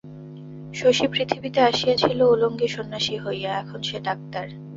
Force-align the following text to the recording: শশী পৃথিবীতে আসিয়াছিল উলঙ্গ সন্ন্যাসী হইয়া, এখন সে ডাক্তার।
শশী 0.73 1.05
পৃথিবীতে 1.07 1.59
আসিয়াছিল 1.61 2.19
উলঙ্গ 2.33 2.59
সন্ন্যাসী 2.67 3.15
হইয়া, 3.17 3.51
এখন 3.59 3.79
সে 3.81 3.97
ডাক্তার। 3.99 4.45